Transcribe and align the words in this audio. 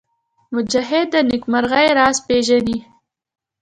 مجاهد 0.53 1.07
د 1.13 1.15
نېکمرغۍ 1.29 1.87
راز 1.97 2.17
پېژني. 2.27 2.77